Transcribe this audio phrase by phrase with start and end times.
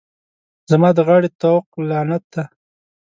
[0.71, 2.43] زما د غاړې طوق لعنت دی.